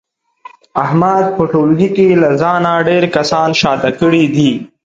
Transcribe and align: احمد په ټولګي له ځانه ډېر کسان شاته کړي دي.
احمد 0.83 1.25
په 1.35 1.43
ټولګي 1.51 2.09
له 2.21 2.29
ځانه 2.41 2.71
ډېر 2.87 3.03
کسان 3.15 3.49
شاته 3.61 3.89
کړي 3.99 4.23
دي. 4.35 4.51